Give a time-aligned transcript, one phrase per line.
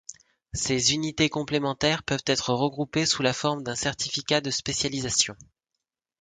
[0.55, 5.35] Ces unités complémentaires peuvent être regroupées sous la forme d'un certificat de spécialisation.